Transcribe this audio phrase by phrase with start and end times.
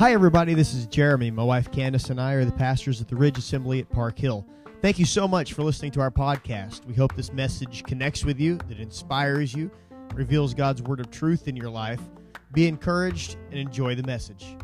[0.00, 0.54] Hi, everybody.
[0.54, 1.30] This is Jeremy.
[1.30, 4.46] My wife Candace and I are the pastors at the Ridge Assembly at Park Hill.
[4.80, 6.86] Thank you so much for listening to our podcast.
[6.86, 9.70] We hope this message connects with you, that inspires you,
[10.14, 12.00] reveals God's word of truth in your life.
[12.54, 14.56] Be encouraged and enjoy the message.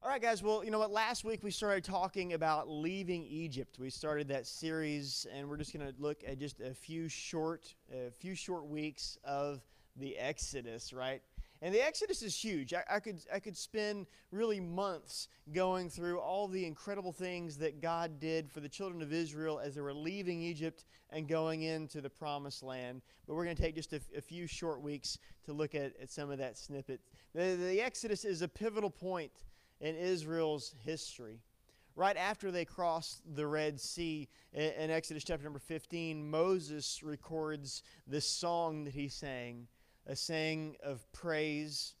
[0.00, 0.40] All right, guys.
[0.40, 0.92] Well, you know what?
[0.92, 3.80] Last week we started talking about leaving Egypt.
[3.80, 7.74] We started that series, and we're just going to look at just a few short,
[7.92, 9.62] a few short weeks of
[9.96, 11.22] the Exodus, right?
[11.62, 12.74] And the Exodus is huge.
[12.74, 17.80] I, I, could, I could spend really months going through all the incredible things that
[17.80, 22.00] God did for the children of Israel as they were leaving Egypt and going into
[22.00, 23.00] the promised land.
[23.26, 26.30] But we're going to take just a, few short weeks to look at, at some
[26.30, 27.00] of that snippet.
[27.34, 29.32] The, the Exodus is a pivotal point
[29.80, 31.40] in Israel's history.
[31.94, 37.82] Right after they crossed the Red Sea in, in Exodus chapter number 15, Moses records
[38.06, 39.68] this song that he sang
[40.06, 41.94] a saying of praise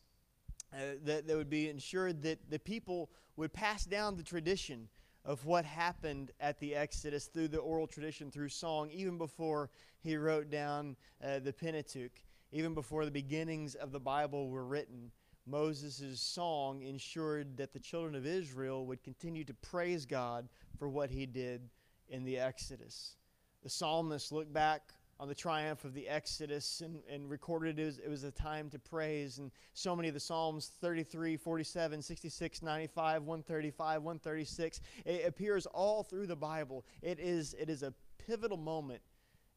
[0.72, 4.88] uh, that, that would be ensured that the people would pass down the tradition
[5.24, 10.16] of what happened at the Exodus through the oral tradition, through song, even before he
[10.16, 15.10] wrote down uh, the Pentateuch, even before the beginnings of the Bible were written.
[15.46, 20.48] Moses' song ensured that the children of Israel would continue to praise God
[20.78, 21.68] for what he did
[22.08, 23.16] in the Exodus.
[23.62, 27.98] The psalmist looked back on the triumph of the Exodus and, and recorded it was,
[27.98, 29.38] it was a time to praise.
[29.38, 36.02] And so many of the Psalms 33, 47, 66, 95, 135, 136, it appears all
[36.02, 36.84] through the Bible.
[37.00, 39.00] It is, it is a pivotal moment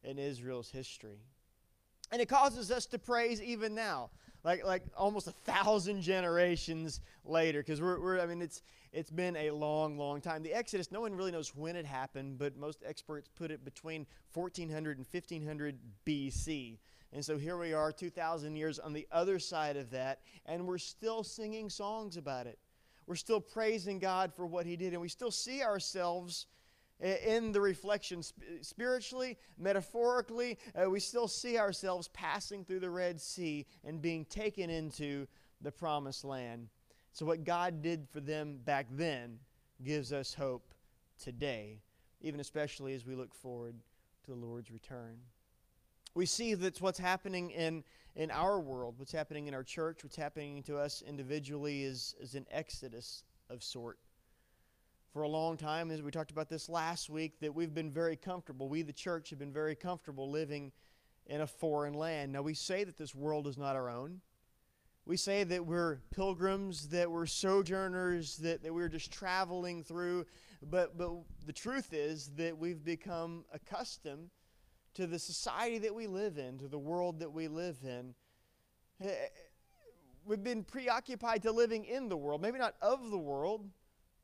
[0.03, 1.19] in Israel's history.
[2.11, 4.09] And it causes us to praise even now
[4.43, 9.35] like like almost a thousand generations later because we're, we're i mean it's it's been
[9.35, 10.41] a long long time.
[10.41, 14.07] The exodus no one really knows when it happened but most experts put it between
[14.33, 16.77] 1400 and 1500 bc
[17.11, 20.77] and so here we are 2000 years on the other side of that and we're
[20.77, 22.59] still singing songs about it.
[23.07, 26.45] We're still praising god for what he did and we still see ourselves
[26.99, 28.21] in the reflection
[28.61, 34.69] spiritually, metaphorically, uh, we still see ourselves passing through the Red Sea and being taken
[34.69, 35.27] into
[35.61, 36.67] the promised land.
[37.13, 39.39] So, what God did for them back then
[39.83, 40.73] gives us hope
[41.21, 41.79] today,
[42.21, 43.75] even especially as we look forward
[44.25, 45.17] to the Lord's return.
[46.16, 47.83] We see that what's happening in,
[48.16, 52.35] in our world, what's happening in our church, what's happening to us individually is, is
[52.35, 53.99] an exodus of sort
[55.12, 58.16] for a long time, as we talked about this last week, that we've been very
[58.16, 58.70] comfortable.
[58.70, 60.72] We, the church, have been very comfortable living
[61.25, 62.31] in a foreign land.
[62.31, 64.22] Now, we say that this world is not our own.
[65.06, 70.28] We say that we're pilgrims, that we're sojourners, that, that we're just traveling through.
[70.62, 71.12] But, but
[71.46, 74.30] the truth is that we've become accustomed
[74.94, 78.14] to the society that we live in, to the world that we live in.
[79.03, 79.09] Eh,
[80.26, 83.66] we've been preoccupied to living in the world, maybe not of the world,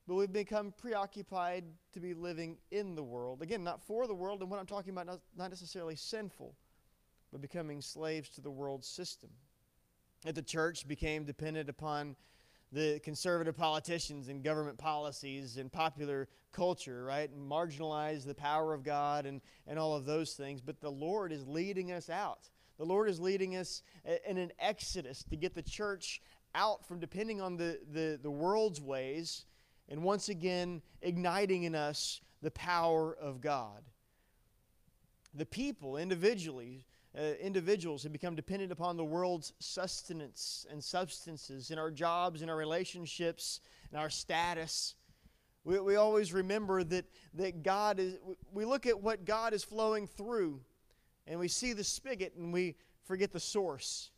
[0.07, 3.41] but we've become preoccupied to be living in the world.
[3.41, 6.55] Again, not for the world, and what I'm talking about, not, not necessarily sinful,
[7.31, 9.29] but becoming slaves to the world system.
[10.23, 12.16] That the church became dependent upon
[12.71, 17.29] the conservative politicians and government policies and popular culture, right?
[17.29, 20.61] And marginalize the power of God and, and all of those things.
[20.61, 22.49] But the Lord is leading us out.
[22.77, 23.81] The Lord is leading us
[24.27, 26.22] in an exodus to get the church
[26.53, 29.45] out from depending on the, the, the world's ways
[29.90, 33.84] and once again igniting in us the power of God.
[35.34, 36.85] The people, individually,
[37.18, 42.50] uh, individuals have become dependent upon the world's sustenance and substances in our jobs, in
[42.50, 44.96] our relationships, in our status.
[45.63, 48.17] We, we always remember that, that God is,
[48.53, 50.62] we look at what God is flowing through,
[51.25, 52.75] and we see the spigot and we
[53.06, 54.12] forget the source.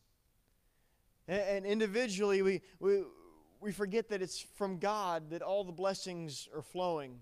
[1.27, 3.03] And, and individually, we, we,
[3.59, 7.19] we forget that it's from God that all the blessings are flowing.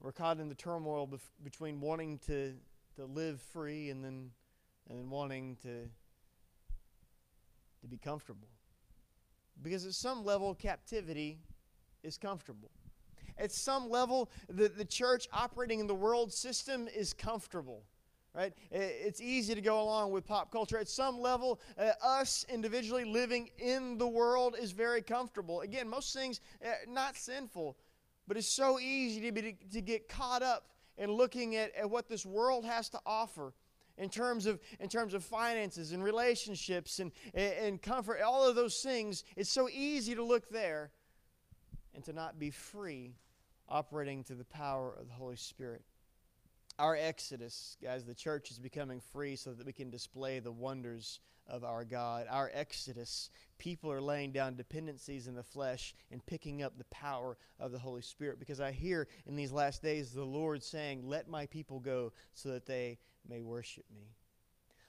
[0.00, 2.54] We're caught in the turmoil bef- between wanting to,
[2.96, 4.30] to live free and then,
[4.88, 5.88] and then wanting to,
[7.80, 8.48] to be comfortable.
[9.62, 11.38] Because at some level, captivity
[12.02, 12.70] is comfortable.
[13.38, 17.84] At some level, the, the church operating in the world system is comfortable
[18.34, 18.52] right?
[18.70, 20.76] It's easy to go along with pop culture.
[20.78, 25.60] At some level, uh, us individually living in the world is very comfortable.
[25.60, 27.76] Again, most things uh, not sinful,
[28.26, 30.66] but it's so easy to, be, to get caught up
[30.98, 33.52] in looking at, at what this world has to offer
[33.96, 38.80] in terms of in terms of finances and relationships and, and comfort all of those
[38.80, 40.90] things it's so easy to look there
[41.94, 43.14] and to not be free
[43.68, 45.82] operating to the power of the holy spirit
[46.78, 51.20] our exodus, guys, the church is becoming free so that we can display the wonders
[51.46, 52.26] of our God.
[52.28, 57.36] Our exodus, people are laying down dependencies in the flesh and picking up the power
[57.60, 58.38] of the Holy Spirit.
[58.38, 62.50] Because I hear in these last days the Lord saying, Let my people go so
[62.50, 62.98] that they
[63.28, 64.14] may worship me.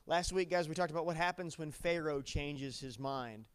[0.07, 3.45] Last week, guys, we talked about what happens when Pharaoh changes his mind.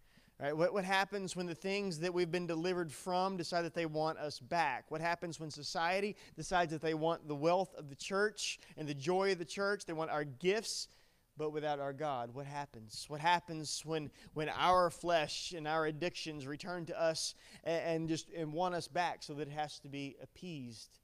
[0.41, 0.57] Right?
[0.57, 4.17] What, what happens when the things that we've been delivered from decide that they want
[4.17, 4.87] us back?
[4.89, 8.95] What happens when society decides that they want the wealth of the church and the
[8.95, 9.85] joy of the church?
[9.85, 10.89] They want our gifts,
[11.37, 12.33] but without our God.
[12.33, 13.05] What happens?
[13.09, 18.31] What happens when, when our flesh and our addictions return to us and, and just
[18.31, 21.01] and want us back so that it has to be appeased?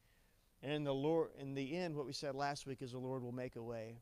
[0.62, 3.23] And in the Lord, in the end, what we said last week is the Lord
[3.23, 3.99] will make a way,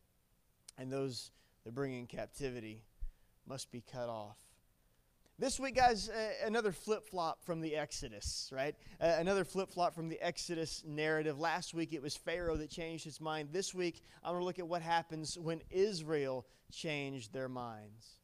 [0.79, 1.33] and those
[1.65, 2.85] that bring in captivity
[3.49, 4.37] must be cut off.
[5.37, 8.77] This week, guys, uh, another flip flop from the Exodus, right?
[9.01, 11.41] Uh, another flip flop from the Exodus narrative.
[11.41, 13.49] Last week, it was Pharaoh that changed his mind.
[13.51, 18.21] This week, I'm going to look at what happens when Israel changed their minds.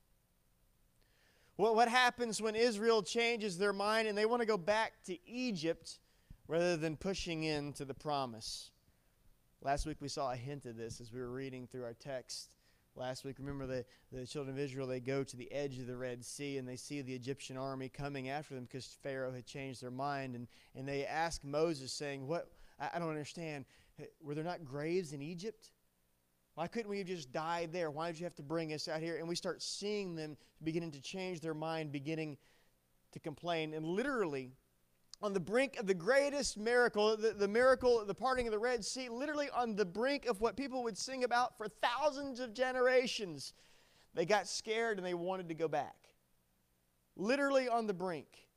[1.56, 5.18] Well, what happens when Israel changes their mind and they want to go back to
[5.28, 5.98] Egypt
[6.46, 8.70] rather than pushing into the promise?
[9.62, 12.54] Last week, we saw a hint of this as we were reading through our text
[13.00, 13.36] last week.
[13.38, 16.58] Remember the, the children of Israel, they go to the edge of the Red Sea
[16.58, 20.36] and they see the Egyptian army coming after them because Pharaoh had changed their mind.
[20.36, 22.50] And, and they ask Moses, saying, What?
[22.78, 23.64] I, I don't understand.
[24.22, 25.70] Were there not graves in Egypt?
[26.54, 27.90] Why couldn't we have just died there?
[27.90, 29.16] Why did you have to bring us out here?
[29.16, 32.36] And we start seeing them beginning to change their mind, beginning
[33.12, 33.72] to complain.
[33.74, 34.52] And literally,
[35.22, 38.84] on the brink of the greatest miracle, the, the miracle, the parting of the Red
[38.84, 43.52] Sea, literally on the brink of what people would sing about for thousands of generations.
[44.14, 45.96] They got scared and they wanted to go back.
[47.16, 48.48] Literally on the brink.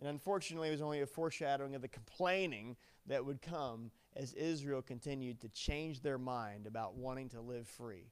[0.00, 2.76] And unfortunately, it was only a foreshadowing of the complaining
[3.06, 8.10] that would come as Israel continued to change their mind about wanting to live free.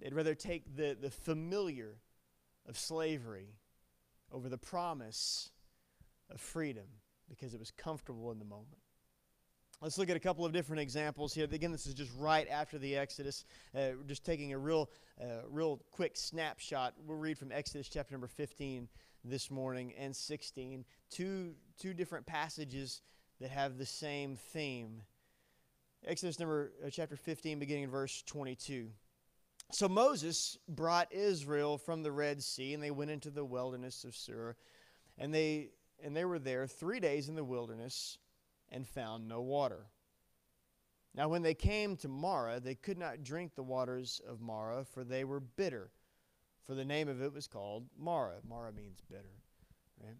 [0.00, 1.96] They'd rather take the, the familiar
[2.68, 3.54] of slavery
[4.32, 5.50] over the promise
[6.30, 6.84] of freedom
[7.28, 8.78] because it was comfortable in the moment.
[9.82, 11.46] Let's look at a couple of different examples here.
[11.50, 13.46] Again, this is just right after the Exodus.
[13.74, 16.92] Uh, just taking a real, uh, real quick snapshot.
[17.06, 18.88] We'll read from Exodus chapter number 15
[19.24, 20.84] this morning and 16.
[21.10, 23.00] Two, two different passages
[23.40, 25.00] that have the same theme.
[26.06, 28.90] Exodus number uh, chapter 15, beginning in verse 22.
[29.72, 34.14] So Moses brought Israel from the Red Sea, and they went into the wilderness of
[34.14, 34.56] Shur,
[35.16, 35.70] and they
[36.04, 38.18] and they were there three days in the wilderness
[38.70, 39.86] and found no water.
[41.14, 45.02] Now, when they came to Marah, they could not drink the waters of Marah, for
[45.02, 45.90] they were bitter.
[46.66, 48.38] For the name of it was called Marah.
[48.48, 49.42] Marah means bitter.
[50.00, 50.16] Right?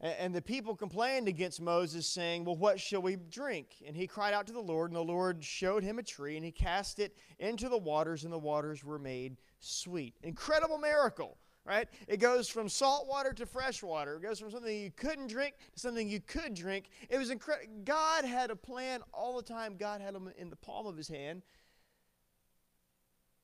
[0.00, 3.76] And the people complained against Moses, saying, Well, what shall we drink?
[3.86, 6.44] And he cried out to the Lord, and the Lord showed him a tree, and
[6.44, 10.16] he cast it into the waters, and the waters were made sweet.
[10.24, 11.88] Incredible miracle right?
[12.08, 14.16] It goes from salt water to fresh water.
[14.16, 16.90] It goes from something you couldn't drink to something you could drink.
[17.08, 17.72] It was incredible.
[17.84, 19.76] God had a plan all the time.
[19.76, 21.42] God had them in the palm of his hand.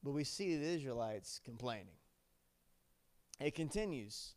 [0.03, 1.95] But we see the Israelites complaining.
[3.41, 4.35] It continues.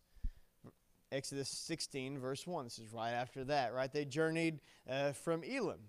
[1.11, 2.65] Exodus 16, verse 1.
[2.65, 3.91] This is right after that, right?
[3.91, 5.79] They journeyed uh, from Elim.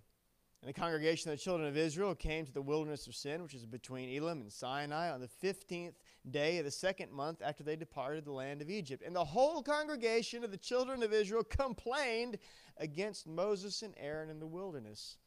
[0.62, 3.54] And the congregation of the children of Israel came to the wilderness of Sin, which
[3.54, 5.94] is between Elim and Sinai, on the 15th
[6.30, 9.02] day of the second month after they departed the land of Egypt.
[9.04, 12.38] And the whole congregation of the children of Israel complained
[12.76, 15.18] against Moses and Aaron in the wilderness.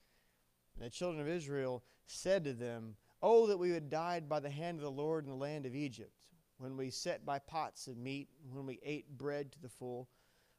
[0.75, 4.49] And the children of Israel said to them, Oh, that we had died by the
[4.49, 6.13] hand of the Lord in the land of Egypt,
[6.57, 10.09] when we sat by pots of meat, when we ate bread to the full.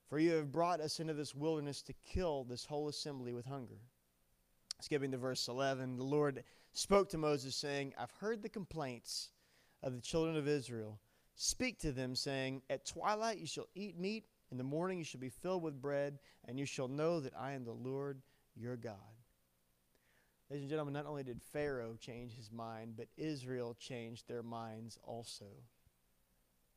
[0.09, 3.81] For you have brought us into this wilderness to kill this whole assembly with hunger.
[4.81, 9.31] Skipping to verse 11, the Lord spoke to Moses, saying, I've heard the complaints
[9.83, 10.99] of the children of Israel.
[11.35, 15.21] Speak to them, saying, At twilight you shall eat meat, in the morning you shall
[15.21, 18.23] be filled with bread, and you shall know that I am the Lord
[18.54, 18.95] your God.
[20.49, 24.99] Ladies and gentlemen, not only did Pharaoh change his mind, but Israel changed their minds
[25.02, 25.47] also.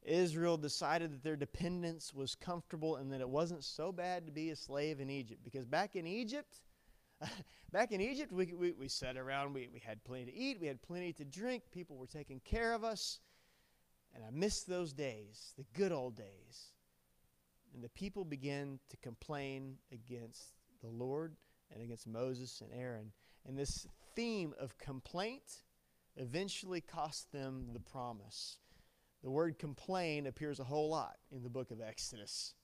[0.01, 4.49] Israel decided that their dependence was comfortable and that it wasn't so bad to be
[4.49, 5.41] a slave in Egypt.
[5.43, 6.61] Because back in Egypt,
[7.71, 10.67] back in Egypt, we, we, we sat around, we, we had plenty to eat, we
[10.67, 13.19] had plenty to drink, people were taking care of us.
[14.15, 16.73] And I miss those days, the good old days.
[17.73, 21.35] And the people began to complain against the Lord
[21.71, 23.11] and against Moses and Aaron.
[23.47, 23.85] And this
[24.15, 25.63] theme of complaint
[26.17, 28.57] eventually cost them the promise.
[29.23, 32.55] The word complain appears a whole lot in the book of Exodus.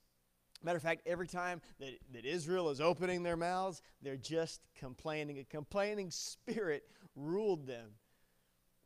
[0.64, 5.40] Matter of fact, every time that, that Israel is opening their mouths, they're just complaining.
[5.40, 6.84] A complaining spirit
[7.16, 7.92] ruled them.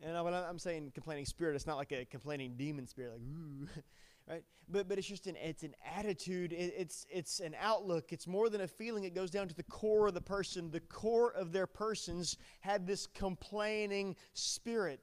[0.02, 3.68] And when I'm saying complaining spirit, it's not like a complaining demon spirit, like, ooh,
[4.30, 4.44] right?
[4.70, 8.14] But, but it's just an, it's an attitude, it, it's, it's an outlook.
[8.14, 9.04] It's more than a feeling.
[9.04, 10.72] It goes down to the core of the person.
[10.72, 15.02] The core of their persons had this complaining spirit.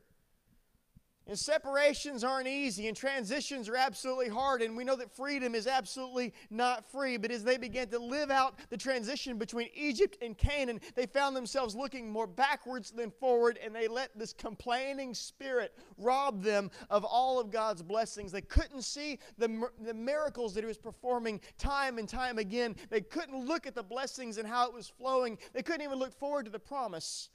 [1.28, 5.66] And separations aren't easy, and transitions are absolutely hard, and we know that freedom is
[5.66, 7.16] absolutely not free.
[7.16, 11.34] But as they began to live out the transition between Egypt and Canaan, they found
[11.34, 17.04] themselves looking more backwards than forward, and they let this complaining spirit rob them of
[17.04, 18.30] all of God's blessings.
[18.30, 22.76] They couldn't see the, the miracles that He was performing time and time again.
[22.88, 25.38] They couldn't look at the blessings and how it was flowing.
[25.54, 27.30] They couldn't even look forward to the promise.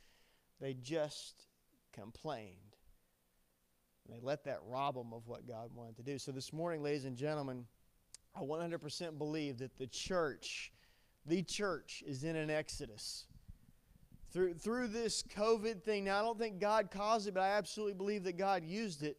[0.61, 1.47] They just
[1.91, 2.70] complained.
[4.11, 6.17] And they let that rob them of what God wanted to do.
[6.17, 7.65] So this morning, ladies and gentlemen,
[8.35, 10.71] I 100% believe that the church,
[11.25, 13.25] the church, is in an exodus.
[14.31, 17.93] Through, through this COVID thing, now I don't think God caused it, but I absolutely
[17.93, 19.17] believe that God used it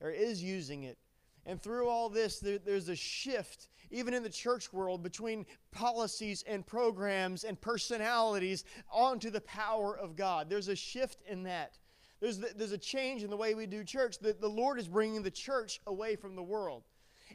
[0.00, 0.98] or is using it.
[1.44, 6.42] And through all this, there, there's a shift, even in the church world, between policies
[6.46, 10.50] and programs and personalities onto the power of God.
[10.50, 11.78] There's a shift in that.
[12.20, 14.18] There's, the, there's a change in the way we do church.
[14.18, 16.84] The, the Lord is bringing the church away from the world.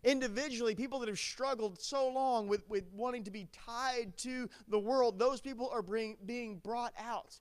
[0.03, 4.79] Individually, people that have struggled so long with, with wanting to be tied to the
[4.79, 7.39] world, those people are bring, being brought out.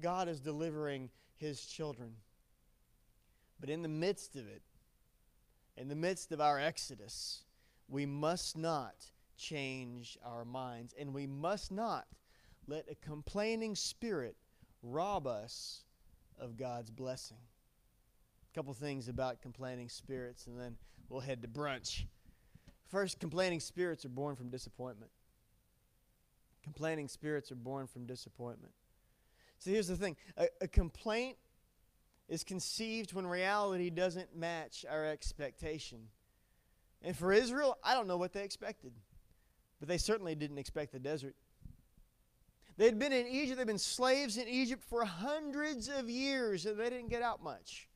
[0.00, 2.12] God is delivering his children.
[3.60, 4.62] But in the midst of it,
[5.76, 7.44] in the midst of our exodus,
[7.88, 8.94] we must not
[9.36, 12.06] change our minds, and we must not
[12.66, 14.36] let a complaining spirit
[14.82, 15.84] rob us
[16.38, 17.38] of God's blessing.
[18.52, 20.76] A couple things about complaining spirits, and then
[21.08, 22.04] we'll head to brunch.
[22.86, 25.10] First, complaining spirits are born from disappointment.
[26.62, 28.72] Complaining spirits are born from disappointment.
[29.58, 31.36] So here's the thing a, a complaint
[32.28, 36.08] is conceived when reality doesn't match our expectation.
[37.02, 38.92] And for Israel, I don't know what they expected,
[39.78, 41.34] but they certainly didn't expect the desert.
[42.76, 46.90] They'd been in Egypt, they'd been slaves in Egypt for hundreds of years, and they
[46.90, 47.88] didn't get out much.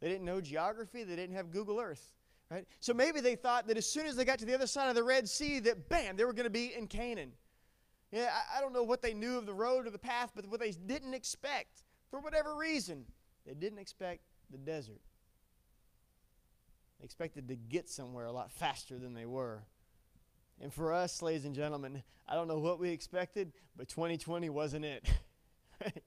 [0.00, 2.12] They didn't know geography, they didn't have Google Earth.
[2.50, 2.66] Right?
[2.80, 4.94] So maybe they thought that as soon as they got to the other side of
[4.94, 7.32] the Red Sea, that bam, they were going to be in Canaan.
[8.12, 10.46] Yeah, I, I don't know what they knew of the road or the path, but
[10.46, 13.06] what they didn't expect, for whatever reason,
[13.46, 14.20] they didn't expect
[14.50, 15.00] the desert.
[17.00, 19.62] They expected to get somewhere a lot faster than they were.
[20.60, 24.84] And for us, ladies and gentlemen, I don't know what we expected, but 2020 wasn't
[24.84, 25.08] it.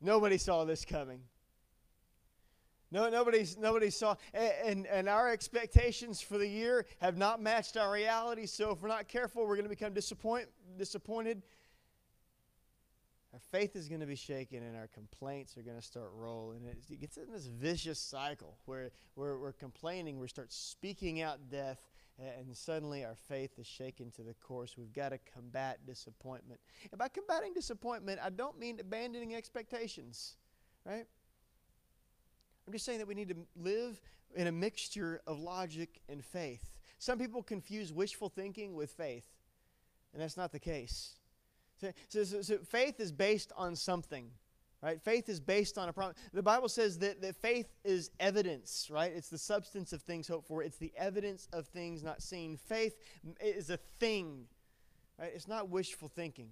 [0.00, 1.20] Nobody saw this coming.
[2.92, 7.90] No, nobody's, nobody saw, and, and our expectations for the year have not matched our
[7.90, 8.46] reality.
[8.46, 10.46] So if we're not careful, we're going to become disappoint,
[10.78, 11.42] disappointed.
[13.32, 16.64] Our faith is going to be shaken, and our complaints are going to start rolling.
[16.64, 21.90] It gets in this vicious cycle where, where we're complaining, we start speaking out death,
[22.18, 24.76] and suddenly our faith is shaken to the course.
[24.76, 26.60] We've got to combat disappointment.
[26.90, 30.36] And by combating disappointment, I don't mean abandoning expectations,
[30.84, 31.06] right?
[32.66, 34.00] I'm just saying that we need to live
[34.34, 36.72] in a mixture of logic and faith.
[36.98, 39.26] Some people confuse wishful thinking with faith,
[40.12, 41.16] and that's not the case.
[41.78, 44.30] So, so, so, so faith is based on something.
[44.82, 45.00] Right?
[45.00, 46.16] Faith is based on a promise.
[46.32, 49.10] The Bible says that, that faith is evidence, right?
[49.14, 50.62] It's the substance of things hoped for.
[50.62, 52.56] It's the evidence of things not seen.
[52.56, 52.94] Faith
[53.40, 54.44] is a thing,
[55.18, 55.32] right?
[55.34, 56.50] It's not wishful thinking.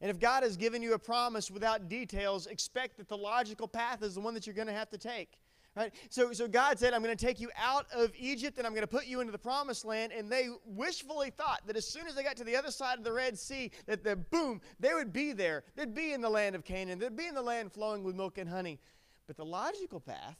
[0.00, 4.02] And if God has given you a promise without details, expect that the logical path
[4.02, 5.38] is the one that you're going to have to take.
[5.76, 5.92] Right?
[6.08, 8.82] So, so God said, I'm going to take you out of Egypt and I'm going
[8.82, 10.10] to put you into the promised land.
[10.10, 13.04] And they wishfully thought that as soon as they got to the other side of
[13.04, 15.64] the Red Sea, that the boom, they would be there.
[15.76, 16.98] They'd be in the land of Canaan.
[16.98, 18.80] They'd be in the land flowing with milk and honey.
[19.26, 20.38] But the logical path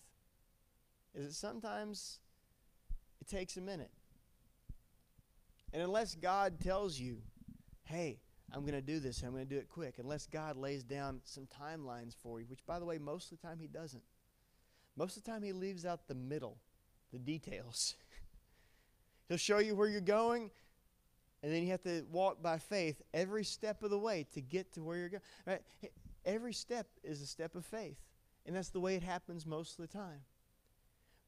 [1.14, 2.20] is that sometimes
[3.20, 3.90] it takes a minute.
[5.74, 7.18] And unless God tells you,
[7.84, 8.20] hey,
[8.54, 10.82] I'm going to do this, and I'm going to do it quick, unless God lays
[10.82, 14.02] down some timelines for you, which, by the way, most of the time He doesn't
[14.96, 16.56] most of the time, he leaves out the middle,
[17.12, 17.94] the details.
[19.28, 20.50] He'll show you where you're going,
[21.42, 24.72] and then you have to walk by faith every step of the way to get
[24.74, 25.22] to where you're going.
[25.46, 25.62] Right?
[26.24, 27.98] Every step is a step of faith,
[28.46, 30.20] and that's the way it happens most of the time.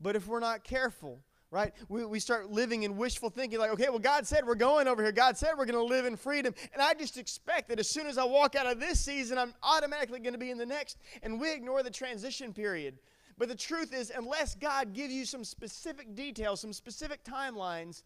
[0.01, 1.21] But if we're not careful,
[1.51, 4.87] right, we, we start living in wishful thinking, like, okay, well, God said we're going
[4.87, 5.13] over here.
[5.13, 6.55] God said we're going to live in freedom.
[6.73, 9.55] And I just expect that as soon as I walk out of this season, I'm
[9.63, 10.99] automatically going to be in the next.
[11.23, 12.99] And we ignore the transition period.
[13.39, 18.03] But the truth is, unless God gives you some specific details, some specific timelines,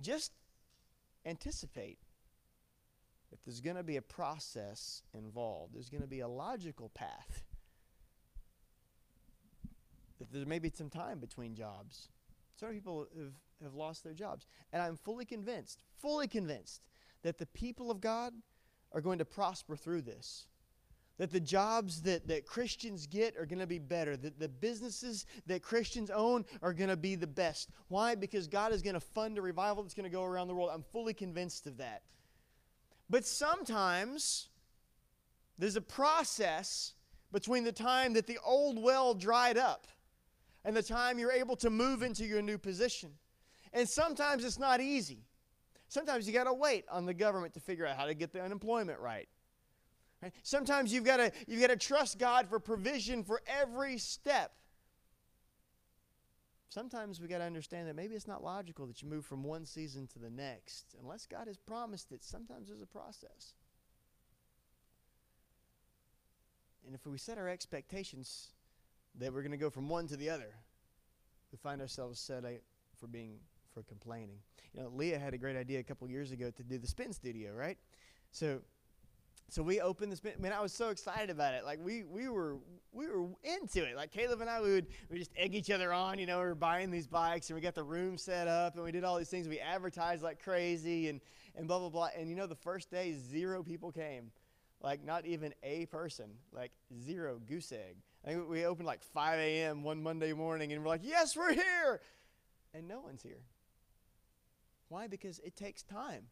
[0.00, 0.32] just
[1.26, 1.98] anticipate
[3.30, 5.74] that there's going to be a process involved.
[5.74, 7.44] There's going to be a logical path.
[10.18, 12.08] That there may be some time between jobs.
[12.56, 13.32] Some people have,
[13.62, 14.46] have lost their jobs.
[14.72, 16.82] And I'm fully convinced, fully convinced,
[17.22, 18.32] that the people of God
[18.92, 20.46] are going to prosper through this.
[21.20, 24.16] That the jobs that, that Christians get are going to be better.
[24.16, 27.68] That the businesses that Christians own are going to be the best.
[27.88, 28.14] Why?
[28.14, 30.70] Because God is going to fund a revival that's going to go around the world.
[30.72, 32.04] I'm fully convinced of that.
[33.10, 34.48] But sometimes
[35.58, 36.94] there's a process
[37.32, 39.86] between the time that the old well dried up
[40.64, 43.10] and the time you're able to move into your new position.
[43.74, 45.26] And sometimes it's not easy.
[45.88, 48.40] Sometimes you got to wait on the government to figure out how to get the
[48.40, 49.28] unemployment right.
[50.42, 54.52] Sometimes you've got to you've got to trust God for provision for every step.
[56.68, 59.66] Sometimes we got to understand that maybe it's not logical that you move from one
[59.66, 62.22] season to the next unless God has promised it.
[62.22, 63.54] Sometimes there's a process.
[66.86, 68.48] And if we set our expectations
[69.18, 70.54] that we're going to go from one to the other,
[71.50, 72.44] we find ourselves set
[72.96, 73.38] for being
[73.74, 74.38] for complaining.
[74.72, 77.12] You know, Leah had a great idea a couple years ago to do the spin
[77.12, 77.78] studio, right?
[78.30, 78.60] So
[79.50, 80.22] so we opened this.
[80.38, 81.64] Man, I was so excited about it.
[81.64, 82.56] Like we we were
[82.92, 83.96] we were into it.
[83.96, 86.18] Like Caleb and I, we would we just egg each other on.
[86.18, 88.84] You know, we were buying these bikes and we got the room set up and
[88.84, 89.48] we did all these things.
[89.48, 91.20] We advertised like crazy and
[91.56, 92.08] and blah blah blah.
[92.16, 94.30] And you know, the first day, zero people came.
[94.82, 96.30] Like not even a person.
[96.52, 96.72] Like
[97.04, 97.96] zero goose egg.
[98.24, 99.82] I think we opened like 5 a.m.
[99.82, 102.00] one Monday morning and we're like, yes, we're here,
[102.74, 103.40] and no one's here.
[104.88, 105.06] Why?
[105.06, 106.24] Because it takes time,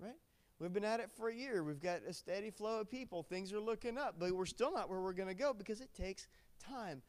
[0.00, 0.16] right?
[0.58, 1.62] We've been at it for a year.
[1.62, 3.22] We've got a steady flow of people.
[3.22, 5.92] Things are looking up, but we're still not where we're going to go because it
[5.94, 7.02] takes time.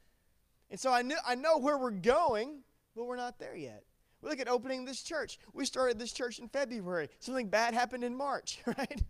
[0.70, 2.60] And so I, knew, I know where we're going,
[2.96, 3.84] but we're not there yet.
[4.22, 5.39] We look at opening this church.
[5.54, 7.10] We started this church in February.
[7.20, 9.01] Something bad happened in March, right?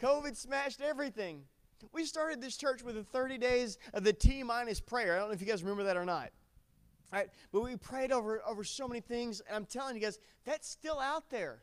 [0.00, 1.42] COVID smashed everything.
[1.92, 5.16] We started this church with the 30 days of the T minus prayer.
[5.16, 6.30] I don't know if you guys remember that or not.
[7.12, 7.28] Right?
[7.52, 11.00] But we prayed over, over so many things, and I'm telling you guys, that's still
[11.00, 11.62] out there.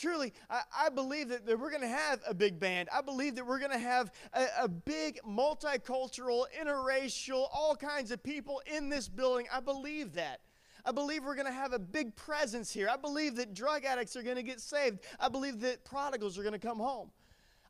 [0.00, 2.88] Truly, I, I believe that, that we're going to have a big band.
[2.94, 8.22] I believe that we're going to have a, a big multicultural, interracial, all kinds of
[8.22, 9.46] people in this building.
[9.52, 10.40] I believe that.
[10.84, 12.88] I believe we're going to have a big presence here.
[12.88, 15.00] I believe that drug addicts are going to get saved.
[15.18, 17.10] I believe that prodigals are going to come home.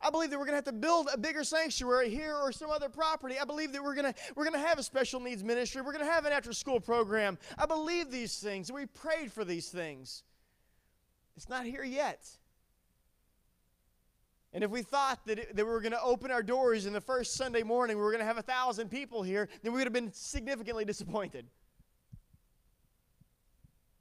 [0.00, 2.70] I believe that we're going to have to build a bigger sanctuary here or some
[2.70, 3.36] other property.
[3.40, 5.82] I believe that we're going to we're going to have a special needs ministry.
[5.82, 7.38] We're going to have an after school program.
[7.56, 8.70] I believe these things.
[8.70, 10.22] We prayed for these things.
[11.38, 12.28] It's not here yet.
[14.52, 16.92] And if we thought that, it, that we were going to open our doors in
[16.92, 19.78] the first Sunday morning, we were going to have a thousand people here, then we
[19.78, 21.46] would have been significantly disappointed.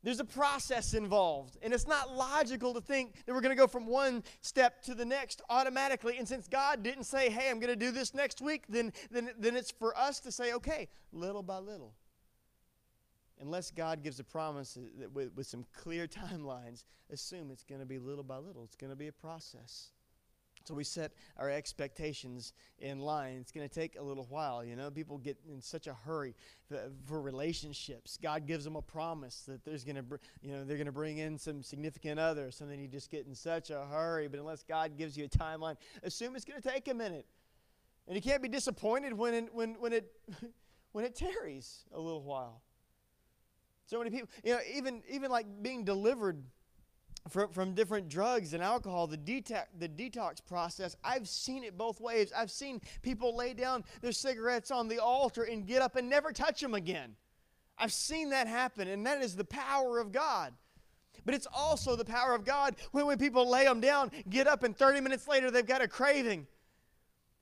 [0.01, 3.67] There's a process involved, and it's not logical to think that we're going to go
[3.67, 6.17] from one step to the next automatically.
[6.17, 9.29] And since God didn't say, hey, I'm going to do this next week, then, then,
[9.37, 11.93] then it's for us to say, okay, little by little
[13.41, 14.77] unless God gives a promise
[15.13, 18.63] with, with some clear timelines, assume it's going to be little by little.
[18.63, 19.91] It's going to be a process.
[20.67, 23.37] So we set our expectations in line.
[23.39, 24.65] It's going to take a little while.
[24.65, 26.35] You know, people get in such a hurry
[26.67, 28.19] for, for relationships.
[28.21, 30.03] God gives them a promise that there's going to,
[30.41, 33.33] you know, they're going to bring in some significant other, something you just get in
[33.33, 34.27] such a hurry.
[34.27, 37.25] But unless God gives you a timeline, assume it's going to take a minute.
[38.05, 40.11] And you can't be disappointed when it, when, when it,
[40.91, 42.61] when it tarries a little while.
[43.87, 46.43] So many people, you know, even even like being delivered
[47.29, 51.99] from, from different drugs and alcohol, the detox, the detox process, I've seen it both
[51.99, 52.31] ways.
[52.35, 56.31] I've seen people lay down their cigarettes on the altar and get up and never
[56.31, 57.15] touch them again.
[57.77, 60.53] I've seen that happen, and that is the power of God.
[61.25, 64.63] But it's also the power of God when, when people lay them down, get up,
[64.63, 66.47] and 30 minutes later they've got a craving.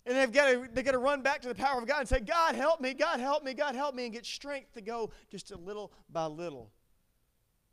[0.06, 2.08] And they've got to, they've got to run back to the power of God and
[2.08, 5.12] say, God, help me, God, help me, God, help me, and get strength to go
[5.32, 6.72] just a little by little.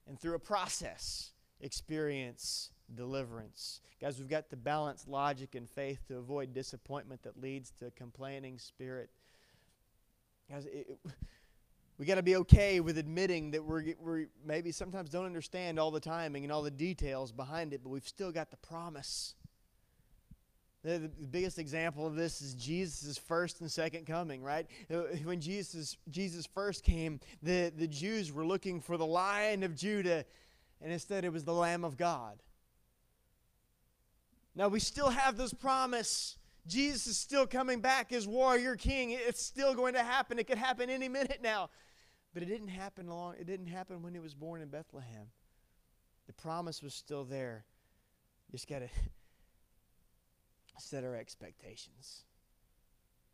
[0.07, 3.81] And through a process, experience deliverance.
[4.01, 8.59] Guys, we've got to balance logic and faith to avoid disappointment that leads to complaining
[8.59, 9.11] spirit.
[10.51, 11.13] Guys, it, it,
[11.99, 15.91] we got to be okay with admitting that we're, we maybe sometimes don't understand all
[15.91, 19.35] the timing and all the details behind it, but we've still got the promise
[20.85, 24.67] the, biggest example of this is Jesus' first and second coming, right?
[24.93, 29.77] Uh, when Jesus, Jesus first came, the, the Jews were looking for the Lion of
[29.77, 30.25] Judah,
[30.81, 32.43] and instead it was the Lamb of God.
[34.55, 36.37] Now we still have this promise.
[36.67, 39.11] Jesus is still coming back as warrior king.
[39.13, 40.39] It's still going to happen.
[40.39, 41.71] It could happen any minute now.
[42.35, 43.35] But it didn't happen long.
[43.39, 45.27] It didn't happen when he was born in Bethlehem.
[46.27, 47.65] The promise was still there.
[48.49, 48.89] You just got to
[50.79, 52.25] set our expectations.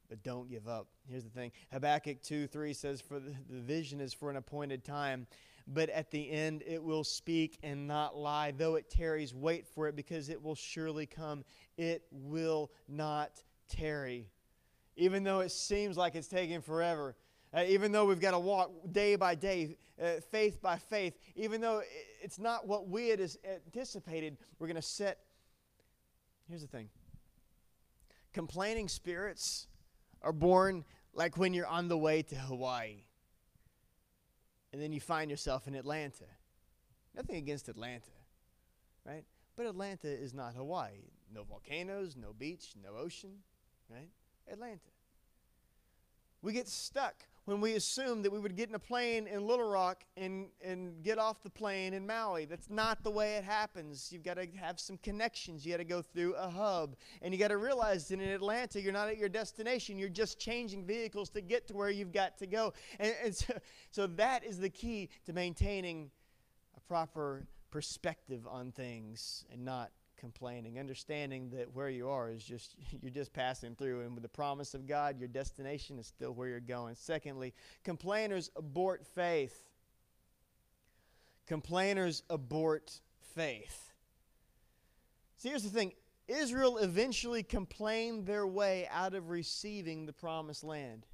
[0.09, 0.88] But don't give up.
[1.09, 5.27] Here's the thing Habakkuk 2 3 says, For the, vision is for an appointed time,
[5.66, 8.53] but at the end it will speak and not lie.
[8.53, 11.44] Though it tarries, wait for it, because it will surely come.
[11.77, 14.31] It will not tarry.
[14.96, 17.14] Even though it seems like it's taking forever,
[17.55, 21.61] uh, even though we've got to walk day by day, uh, faith by faith, even
[21.61, 21.83] though
[22.22, 25.20] it's not what we had anticipated, we're going to set.
[26.48, 26.88] Here's the thing
[28.38, 29.66] complaining spirits
[30.22, 33.03] are born like when you're on the way to Hawaii
[34.72, 36.27] and then you find yourself in Atlanta.
[37.16, 38.12] Nothing against Atlanta,
[39.05, 39.24] right?
[39.57, 41.11] But Atlanta is not Hawaii.
[41.35, 43.38] No volcanoes, no beach, no ocean,
[43.90, 44.11] right?
[44.48, 44.92] Atlanta.
[46.40, 49.66] We get stuck when we assume that we would get in a plane in Little
[49.66, 52.44] Rock and, and get off the plane in Maui.
[52.44, 54.12] That's not the way it happens.
[54.12, 55.64] You've got to have some connections.
[55.64, 56.94] You got to go through a hub.
[57.22, 59.98] And you got to realize that in Atlanta, you're not at your destination.
[59.98, 62.74] You're just changing vehicles to get to where you've got to go.
[63.00, 63.54] And, and so,
[63.92, 66.11] so that is the key to maintaining
[66.76, 72.74] a proper perspective on things and not complaining, understanding that where you are is just,
[73.02, 74.02] you're just passing through.
[74.02, 76.94] And with the promise of God, your destination is still where you're going.
[76.96, 77.54] Secondly,
[77.85, 79.70] complainers abort faith.
[81.46, 83.00] Complainers abort
[83.35, 83.92] faith.
[85.38, 85.92] See, here's the thing
[86.26, 91.07] Israel eventually complained their way out of receiving the promised land.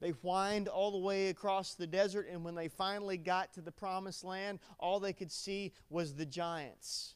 [0.00, 3.70] They whined all the way across the desert, and when they finally got to the
[3.70, 7.14] promised land, all they could see was the giants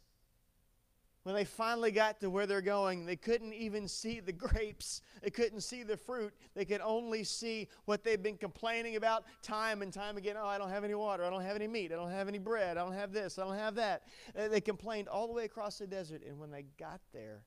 [1.26, 5.02] when they finally got to where they're going, they couldn't even see the grapes.
[5.24, 6.32] They couldn't see the fruit.
[6.54, 10.36] They could only see what they've been complaining about time and time again.
[10.38, 11.24] Oh, I don't have any water.
[11.24, 11.90] I don't have any meat.
[11.90, 12.76] I don't have any bread.
[12.76, 13.40] I don't have this.
[13.40, 14.02] I don't have that.
[14.38, 16.22] Uh, they complained all the way across the desert.
[16.24, 17.42] And when they got there,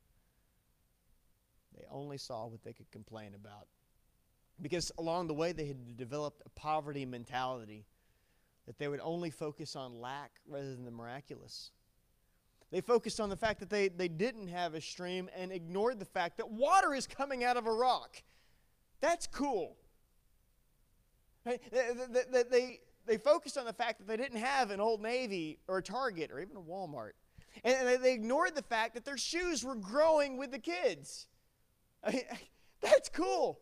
[1.78, 3.70] they only saw what they could complain about.
[4.62, 7.86] Because along the way, they had developed a poverty mentality
[8.68, 11.72] that they would only focus on lack rather than the miraculous.
[12.72, 16.06] They focused on the fact that they, they didn't have a stream and ignored the
[16.06, 18.22] fact that water is coming out of a rock.
[19.02, 19.76] That's cool.
[21.46, 21.60] Right?
[21.72, 21.90] They,
[22.32, 25.80] they, they, they focused on the fact that they didn't have an Old Navy or
[25.80, 27.14] a Target or even a Walmart.
[27.64, 31.28] And they ignored the fact that their shoes were growing with the kids.
[32.04, 32.24] I mean,
[32.82, 33.60] that's cool.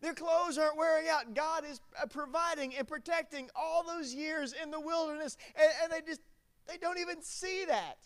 [0.00, 1.34] Their clothes aren't wearing out.
[1.34, 6.04] God is uh, providing and protecting all those years in the wilderness, and, and they
[6.04, 6.20] just
[6.66, 7.98] they don't even see that.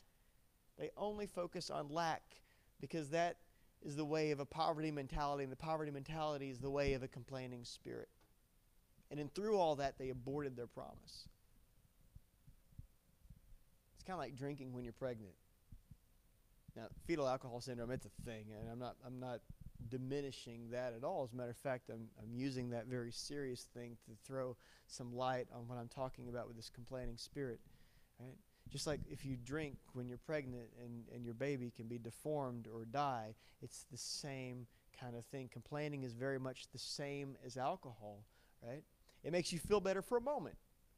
[0.79, 2.23] They only focus on lack
[2.81, 3.37] because that
[3.85, 7.03] is the way of a poverty mentality, and the poverty mentality is the way of
[7.03, 8.09] a complaining spirit.
[9.11, 11.29] And then through all that, they aborted their promise.
[13.95, 15.35] It's kind of like drinking when you're pregnant.
[16.75, 19.41] Now, fetal alcohol syndrome, it's a thing, and I'm not, I'm not
[19.89, 21.23] diminishing that at all.
[21.25, 24.57] As a matter of fact, I'm, I'm using that very serious thing to throw
[24.87, 27.61] some light on what I'm talking about with this complaining spirit.
[28.19, 28.37] Right?
[28.71, 32.67] Just like if you drink when you're pregnant and, and your baby can be deformed
[32.73, 34.67] or die, it's the same
[35.01, 35.49] kind of thing.
[35.53, 38.25] Complaining is very much the same as alcohol,
[38.67, 38.83] right?
[39.23, 40.57] It makes you feel better for a moment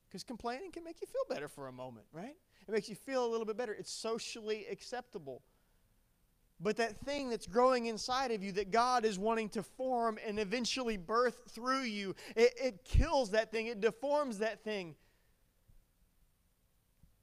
[0.09, 2.37] because complaining can make you feel better for a moment, right?
[2.67, 3.75] It makes you feel a little bit better.
[3.75, 5.43] It's socially acceptable.
[6.59, 10.41] But that thing that's growing inside of you that God is wanting to form and
[10.41, 14.95] eventually birth through you, it, it kills that thing, it deforms that thing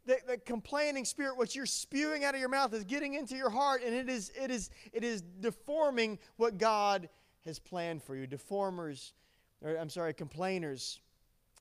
[0.06, 3.82] the, complaining spirit, what you're spewing out of your mouth, is getting into your heart,
[3.86, 7.10] and it is, it is, it is deforming what God
[7.46, 8.28] has planned for you.
[8.28, 9.14] Deformers,
[9.62, 11.00] or I'm sorry, complainers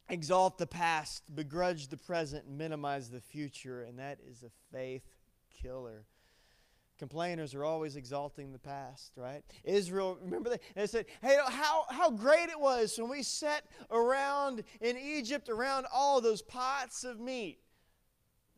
[0.08, 5.04] exalt the past, begrudge the present, minimize the future, and that is a faith
[5.50, 6.04] killer.
[6.98, 9.42] Complainers are always exalting the past, right?
[9.64, 14.62] Israel, remember they, they said, hey, how, how great it was when we sat around
[14.80, 17.58] in Egypt around all those pots of meat.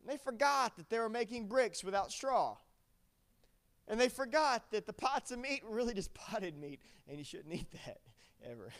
[0.05, 2.57] They forgot that they were making bricks without straw.
[3.87, 7.23] And they forgot that the pots of meat were really just potted meat, and you
[7.23, 7.99] shouldn't eat that
[8.51, 8.71] ever.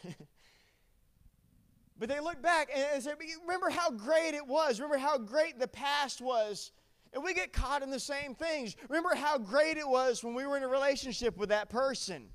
[2.00, 4.80] but they look back and say, Remember how great it was.
[4.80, 6.72] Remember how great the past was.
[7.14, 8.76] And we get caught in the same things.
[8.90, 12.28] Remember how great it was when we were in a relationship with that person.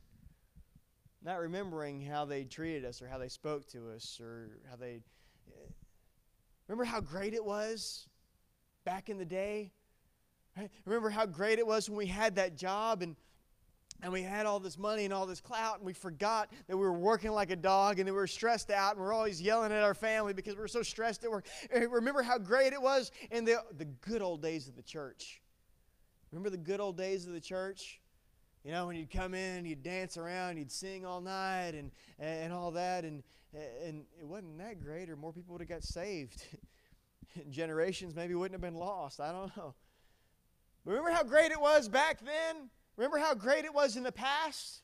[1.23, 5.03] Not remembering how they treated us or how they spoke to us or how they.
[5.49, 5.71] Eh,
[6.67, 8.09] remember how great it was
[8.85, 9.73] back in the day.
[10.57, 10.71] Right?
[10.85, 13.17] Remember how great it was when we had that job and
[14.03, 16.83] and we had all this money and all this clout, and we forgot that we
[16.83, 19.43] were working like a dog and that we were stressed out, and we are always
[19.43, 21.47] yelling at our family because we were so stressed at work.
[21.71, 25.43] Remember how great it was in the, the good old days of the church.
[26.33, 28.01] Remember the good old days of the church?
[28.65, 32.53] You know, when you'd come in, you'd dance around, you'd sing all night and, and
[32.53, 33.23] all that, and,
[33.85, 36.43] and it wasn't that great, or more people would have got saved.
[37.51, 39.21] Generations maybe wouldn't have been lost.
[39.21, 39.75] I don't know.
[40.85, 42.71] Remember how great it was back then?
[42.97, 44.83] Remember how great it was in the past?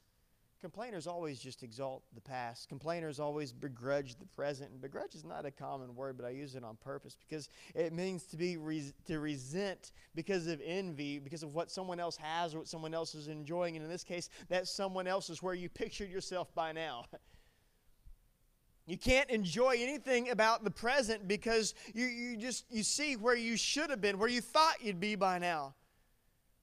[0.61, 2.69] Complainers always just exalt the past.
[2.69, 4.71] Complainers always begrudge the present.
[4.71, 7.93] And begrudge is not a common word, but I use it on purpose because it
[7.93, 12.55] means to be res- to resent because of envy, because of what someone else has
[12.55, 13.77] or what someone else is enjoying.
[13.77, 17.05] And in this case, that someone else is where you pictured yourself by now.
[18.87, 23.57] You can't enjoy anything about the present because you, you just you see where you
[23.57, 25.75] should have been, where you thought you'd be by now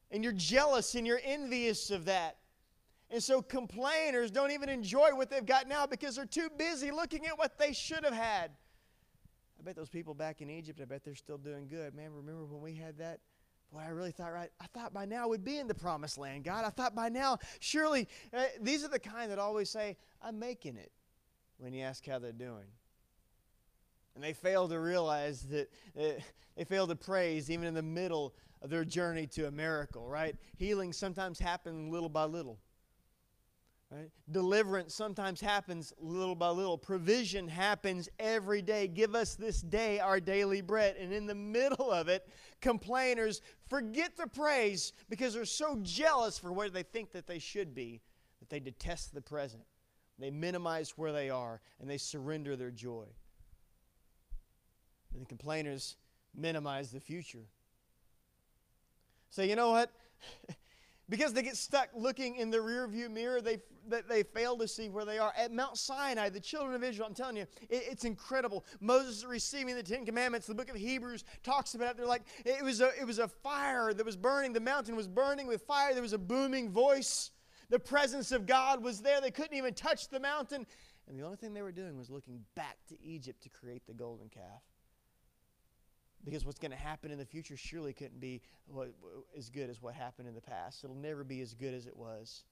[0.10, 2.38] and you're jealous and you're envious of that.
[3.10, 7.26] And so complainers don't even enjoy what they've got now because they're too busy looking
[7.26, 8.52] at what they should have had.
[9.60, 11.94] I bet those people back in Egypt, I bet they're still doing good.
[11.94, 13.20] Man, remember when we had that?
[13.72, 14.52] Boy, I really thought, right?
[14.62, 16.64] I thought by now we'd be in the promised land, God.
[16.64, 20.78] I thought by now, surely, uh, these are the kind that always say, I'm making
[20.78, 20.92] it
[21.63, 22.65] when you ask how they're doing.
[24.15, 28.69] And they fail to realize that they fail to praise even in the middle of
[28.69, 30.36] their journey to a miracle, right?
[30.58, 32.60] Healing sometimes happens little by little.
[33.89, 34.10] Right?
[34.30, 36.78] Deliverance sometimes happens little by little.
[36.78, 38.88] Provision happens every day.
[38.88, 40.97] Give us this day our daily bread.
[40.97, 42.28] And in the middle of it,
[42.60, 47.73] complainers forget to praise because they're so jealous for where they think that they should
[47.73, 48.02] be
[48.39, 49.63] that they detest the present.
[50.19, 53.06] They minimize where they are and they surrender their joy.
[55.13, 55.97] And the complainers
[56.36, 57.45] minimize the future.
[59.30, 59.91] Say, you know what?
[61.10, 63.58] because they get stuck looking in the rearview mirror, they,
[64.08, 65.34] they fail to see where they are.
[65.38, 68.65] At Mount Sinai, the children of Israel, I'm telling you, it, it's incredible.
[68.80, 70.47] Moses receiving the Ten Commandments.
[70.47, 71.97] The book of Hebrews talks about it.
[71.97, 74.54] They're like, it was, a, it was a fire that was burning.
[74.54, 75.93] The mountain was burning with fire.
[75.93, 77.32] There was a booming voice.
[77.74, 79.20] The presence of God was there.
[79.20, 80.68] They couldn't even touch the mountain.
[81.08, 83.96] And the only thing they were doing was looking back to Egypt to create the
[83.96, 84.62] golden calf
[86.24, 88.94] because what's going to happen in the future surely couldn't be what,
[89.36, 90.84] as good as what happened in the past.
[90.84, 92.44] It'll never be as good as it was.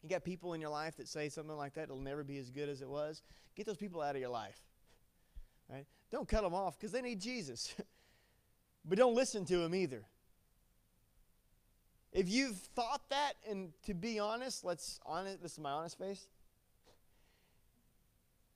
[0.00, 2.48] You got people in your life that say something like that, it'll never be as
[2.48, 3.24] good as it was.
[3.56, 4.60] Get those people out of your life.
[5.68, 5.86] Right?
[6.12, 7.74] Don't cut them off because they need Jesus.
[8.84, 10.04] but don't listen to them either.
[12.16, 16.26] If you've thought that, and to be honest, let's honest, this is my honest face.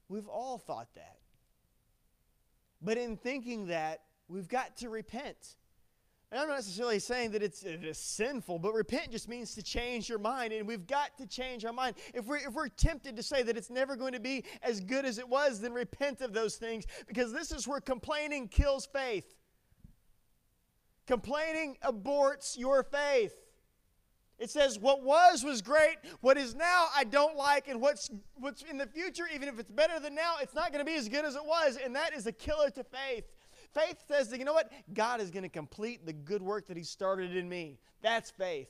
[0.09, 1.19] We've all thought that.
[2.81, 5.57] But in thinking that, we've got to repent.
[6.33, 9.63] And I'm not necessarily saying that it's, it is sinful, but repent just means to
[9.63, 11.97] change your mind, and we've got to change our mind.
[12.15, 15.05] If we're, if we're tempted to say that it's never going to be as good
[15.05, 19.37] as it was, then repent of those things, because this is where complaining kills faith.
[21.07, 23.35] Complaining aborts your faith.
[24.41, 28.63] It says, What was was great, what is now I don't like, and what's, what's
[28.63, 31.09] in the future, even if it's better than now, it's not going to be as
[31.09, 33.25] good as it was, and that is a killer to faith.
[33.75, 34.73] Faith says that, you know what?
[34.95, 37.79] God is going to complete the good work that He started in me.
[38.03, 38.69] That's faith.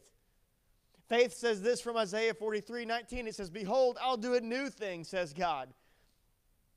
[1.09, 3.29] Faith says this from Isaiah 43 19.
[3.29, 5.69] It says, Behold, I'll do a new thing, says God.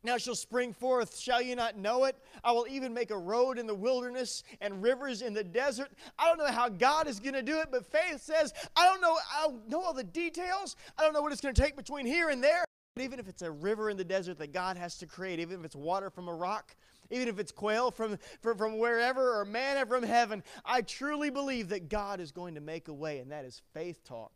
[0.04, 2.18] Now shall spring forth, shall you not know it?
[2.44, 5.92] I will even make a road in the wilderness and rivers in the desert.
[6.20, 9.00] I don't know how God is going to do it, but faith says, I don't
[9.02, 10.76] know, I don't know all the details.
[10.98, 12.66] I don't know what it's going to take between here and there.
[12.96, 15.60] But even if it's a river in the desert that God has to create, even
[15.60, 16.76] if it's water from a rock,
[17.10, 21.70] even if it's quail from, from, from wherever or manna from heaven, I truly believe
[21.70, 24.32] that God is going to make a way, and that is faith talk.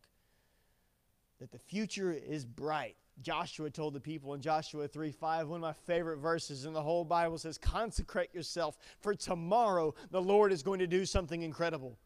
[1.40, 2.96] That the future is bright.
[3.22, 6.82] Joshua told the people in Joshua 3 5, one of my favorite verses in the
[6.82, 11.98] whole Bible says, Consecrate yourself, for tomorrow the Lord is going to do something incredible,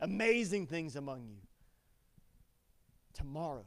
[0.00, 1.38] amazing things among you.
[3.14, 3.66] Tomorrow.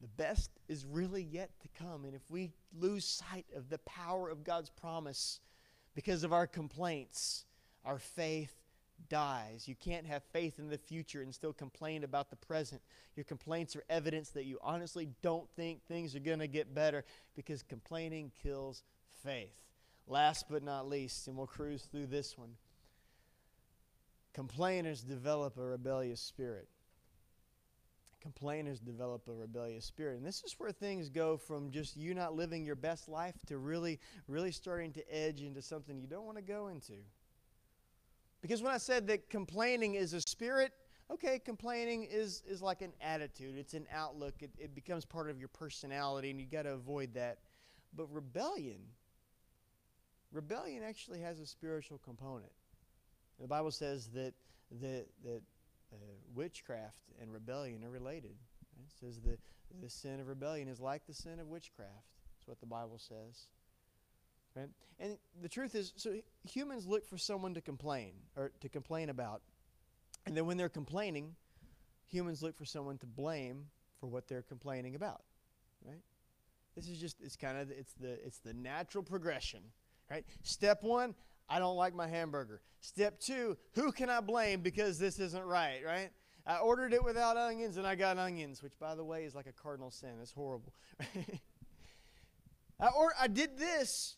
[0.00, 2.04] The best is really yet to come.
[2.04, 5.40] And if we lose sight of the power of God's promise
[5.94, 7.46] because of our complaints,
[7.86, 8.54] our faith
[9.08, 9.66] dies.
[9.68, 12.82] You can't have faith in the future and still complain about the present.
[13.16, 17.04] Your complaints are evidence that you honestly don't think things are going to get better
[17.36, 18.82] because complaining kills
[19.22, 19.62] faith.
[20.06, 22.56] Last but not least, and we'll cruise through this one
[24.34, 26.66] complainers develop a rebellious spirit
[28.24, 30.16] complainers develop a rebellious spirit.
[30.16, 33.58] And this is where things go from just you not living your best life to
[33.58, 36.94] really, really starting to edge into something you don't want to go into.
[38.44, 40.72] Because when I said that complaining is a spirit,
[41.10, 45.38] okay, complaining is, is like an attitude, it's an outlook, it, it becomes part of
[45.38, 47.38] your personality, and you got to avoid that.
[47.96, 48.80] But rebellion,
[50.30, 52.52] rebellion actually has a spiritual component.
[53.40, 54.34] The Bible says that,
[54.82, 55.40] that, that
[55.90, 55.96] uh,
[56.34, 58.36] witchcraft and rebellion are related.
[58.76, 58.84] Right?
[58.86, 59.38] It says that
[59.80, 61.92] the sin of rebellion is like the sin of witchcraft.
[62.36, 63.46] That's what the Bible says.
[64.54, 64.68] Right?
[65.00, 66.14] And the truth is, so
[66.44, 69.42] humans look for someone to complain or to complain about.
[70.26, 71.34] And then when they're complaining,
[72.06, 73.66] humans look for someone to blame
[74.00, 75.22] for what they're complaining about.
[75.84, 76.02] Right?
[76.76, 79.60] This is just it's kind of it's the it's the natural progression.
[80.10, 80.24] Right?
[80.42, 81.14] Step one,
[81.48, 82.60] I don't like my hamburger.
[82.80, 86.10] Step two, who can I blame because this isn't right, right?
[86.46, 89.46] I ordered it without onions and I got onions, which by the way is like
[89.46, 90.10] a cardinal sin.
[90.20, 90.74] It's horrible.
[92.80, 94.16] I, or, I did this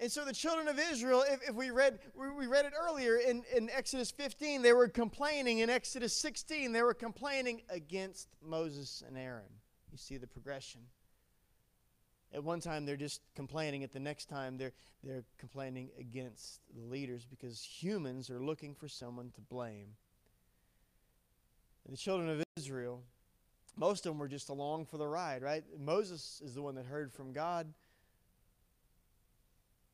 [0.00, 3.44] and so the children of Israel, if, if we read we read it earlier in,
[3.54, 5.58] in Exodus 15, they were complaining.
[5.58, 9.52] In Exodus 16, they were complaining against Moses and Aaron.
[9.92, 10.80] You see the progression.
[12.32, 13.84] At one time they're just complaining.
[13.84, 14.72] At the next time they're
[15.04, 19.88] they're complaining against the leaders because humans are looking for someone to blame.
[21.84, 23.02] And the children of Israel,
[23.76, 25.64] most of them were just along for the ride, right?
[25.78, 27.72] Moses is the one that heard from God.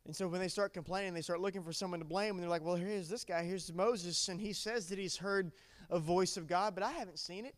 [0.06, 2.48] And so when they start complaining, they start looking for someone to blame, and they're
[2.48, 5.50] like, well, here's this guy, here's Moses, and he says that he's heard
[5.90, 7.56] a voice of God, but I haven't seen it.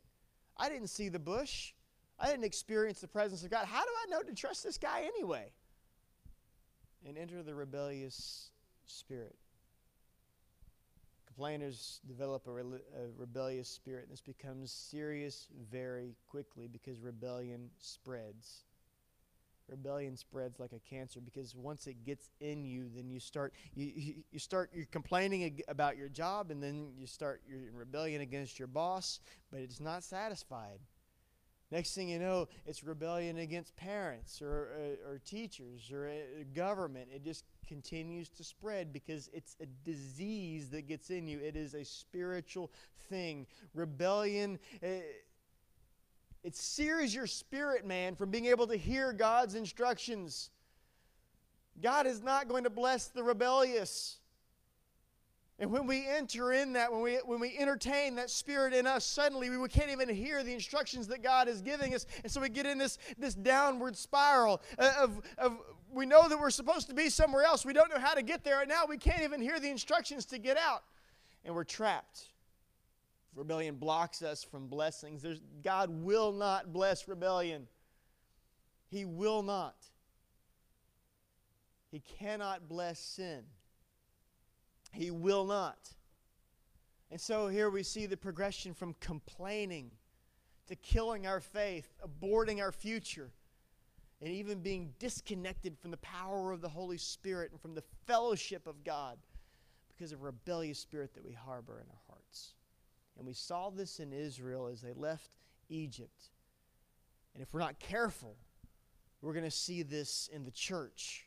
[0.57, 1.75] I didn't see the bush.
[2.19, 3.67] I didn't experience the presence of God.
[3.67, 5.53] How do I know to trust this guy anyway?
[7.07, 8.51] And enter the rebellious
[8.87, 9.37] spirit.
[11.27, 12.63] Complainers develop a, re-
[12.97, 18.65] a rebellious spirit, and this becomes serious very quickly because rebellion spreads
[19.69, 24.23] rebellion spreads like a cancer because once it gets in you then you start you,
[24.31, 28.69] you start you're complaining about your job and then you start your rebellion against your
[28.69, 30.79] boss but it's not satisfied.
[31.71, 34.69] Next thing you know it's rebellion against parents or, or,
[35.07, 37.09] uh, or teachers or uh, government.
[37.15, 41.39] It just continues to spread because it's a disease that gets in you.
[41.41, 42.73] It is a spiritual
[43.11, 43.47] thing.
[43.75, 44.87] Rebellion uh,
[46.45, 50.51] it sears your spirit, man, from being able to hear God's instructions.
[51.83, 54.19] God is not going to bless the rebellious.
[55.61, 59.05] And when we enter in that, when we, when we entertain that spirit in us,
[59.05, 62.07] suddenly we can't even hear the instructions that God is giving us.
[62.23, 65.59] And so we get in this, this downward spiral of, of
[65.91, 67.67] we know that we're supposed to be somewhere else.
[67.67, 68.61] We don't know how to get there.
[68.61, 70.85] And now we can't even hear the instructions to get out.
[71.45, 72.29] And we're trapped.
[73.39, 75.23] Rebellion blocks us from blessings.
[75.23, 77.69] There's, God will not bless rebellion.
[78.89, 79.77] He will not.
[81.93, 83.45] He cannot bless sin.
[84.93, 85.79] He will not.
[87.13, 89.93] And so here we see the progression from complaining
[90.67, 93.31] to killing our faith, aborting our future,
[94.21, 98.67] and even being disconnected from the power of the Holy Spirit and from the fellowship
[98.67, 99.17] of God
[99.89, 102.55] because of a rebellious spirit that we harbor in our hearts.
[103.19, 105.31] And we saw this in Israel as they left
[105.69, 106.31] Egypt.
[107.35, 108.37] And if we're not careful,
[109.21, 111.27] we're going to see this in the church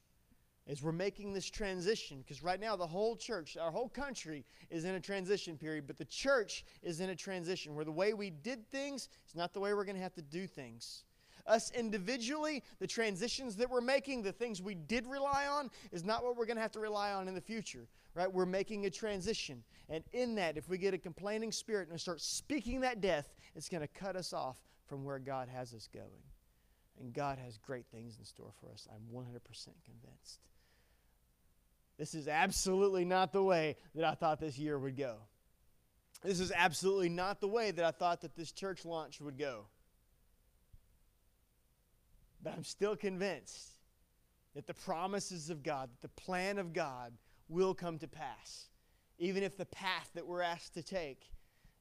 [0.68, 2.20] as we're making this transition.
[2.20, 5.98] Because right now, the whole church, our whole country is in a transition period, but
[5.98, 9.60] the church is in a transition where the way we did things is not the
[9.60, 11.04] way we're going to have to do things.
[11.48, 16.24] Us individually, the transitions that we're making, the things we did rely on, is not
[16.24, 18.32] what we're going to have to rely on in the future right?
[18.32, 19.64] We're making a transition.
[19.90, 23.30] And in that, if we get a complaining spirit and we start speaking that death,
[23.56, 26.24] it's going to cut us off from where God has us going.
[27.00, 28.88] And God has great things in store for us.
[28.94, 29.40] I'm 100%
[29.86, 30.40] convinced.
[31.98, 35.18] This is absolutely not the way that I thought this year would go.
[36.24, 39.66] This is absolutely not the way that I thought that this church launch would go.
[42.44, 43.72] But I'm still convinced
[44.56, 47.14] that the promises of God, that the plan of God
[47.52, 48.70] will come to pass,
[49.20, 51.30] even if the path that we're asked to take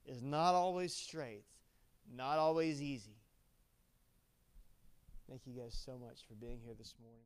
[0.05, 1.45] is not always straight,
[2.13, 3.17] not always easy.
[5.29, 7.23] Thank you guys so much for being here this morning.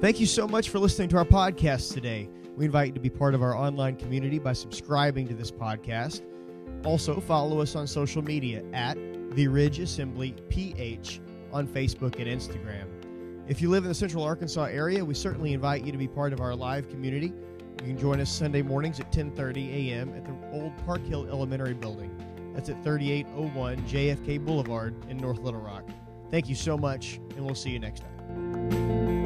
[0.00, 2.28] Thank you so much for listening to our podcast today.
[2.56, 6.22] We invite you to be part of our online community by subscribing to this podcast.
[6.84, 8.96] Also, follow us on social media at
[9.34, 11.20] The Ridge Assembly PH
[11.52, 12.86] on Facebook and Instagram.
[13.48, 16.32] If you live in the central Arkansas area, we certainly invite you to be part
[16.32, 17.32] of our live community.
[17.80, 20.12] You can join us Sunday mornings at 10:30 a.m.
[20.14, 22.10] at the old Park Hill Elementary Building.
[22.54, 25.88] That's at 3801 JFK Boulevard in North Little Rock.
[26.30, 29.17] Thank you so much, and we'll see you next time.